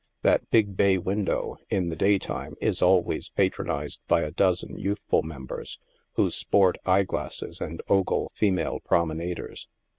That 0.23 0.49
big 0.49 0.75
bay 0.75 0.97
window, 0.97 1.59
in 1.69 1.89
the 1.89 1.95
day 1.95 2.17
time, 2.17 2.55
i3 2.59 2.81
always 2.81 3.29
patronised 3.29 3.99
by 4.07 4.21
a 4.23 4.31
dozen 4.31 4.79
youthful 4.79 5.21
members, 5.21 5.77
who 6.13 6.31
sport 6.31 6.79
eye 6.87 7.03
glasses 7.03 7.61
and 7.61 7.83
ogle 7.87 8.31
female 8.33 8.79
promenaders. 8.79 9.67